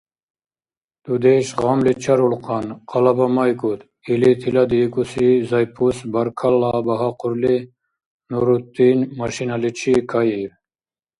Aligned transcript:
—Дудеш 1.03 1.47
гъамли 1.59 1.93
чарулхъан, 2.03 2.67
къалабамайкӀуд,— 2.89 3.81
или 4.11 4.29
тиладиикӀуси 4.39 5.27
Зайпус 5.49 5.97
баркалла 6.13 6.71
багьахъурли, 6.85 7.57
Нуруттин 8.29 8.99
машиналичи 9.19 9.95
кайиб. 10.11 10.51